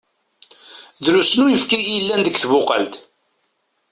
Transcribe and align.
Drusn 1.05 1.43
uyefki 1.45 1.77
i 1.81 1.91
yellan 1.93 2.21
deg 2.23 2.35
tbuqalt. 2.37 2.93